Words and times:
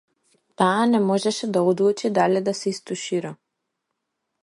Таа 0.61 0.79
не 0.93 1.01
можеше 1.09 1.45
да 1.57 1.63
одлучи 1.73 2.07
дали 2.19 2.39
да 2.51 2.57
се 2.61 2.67
истушира. 2.75 3.37